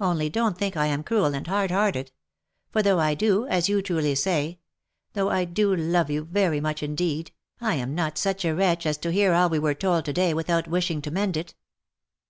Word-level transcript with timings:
Only 0.00 0.30
don't 0.30 0.56
think 0.56 0.78
I 0.78 0.86
am 0.86 1.04
cruel 1.04 1.34
and 1.34 1.46
hard 1.46 1.70
hearted; 1.70 2.10
for 2.70 2.82
though 2.82 3.06
Ido— 3.06 3.44
as 3.50 3.68
you 3.68 3.82
truly 3.82 4.14
say— 4.14 4.60
though 5.12 5.28
I 5.28 5.44
do 5.44 5.76
love 5.76 6.08
you 6.08 6.24
very 6.24 6.44
very 6.52 6.60
much 6.62 6.82
indeed, 6.82 7.32
I 7.60 7.74
am 7.74 7.94
not 7.94 8.16
such 8.16 8.46
a 8.46 8.54
wretch 8.54 8.86
as 8.86 8.96
to 8.96 9.12
hear 9.12 9.34
all 9.34 9.50
we 9.50 9.58
were 9.58 9.74
told 9.74 10.06
to 10.06 10.12
day 10.14 10.32
without 10.32 10.68
wishing 10.68 11.02
to 11.02 11.10
mend 11.10 11.36
it." 11.36 11.54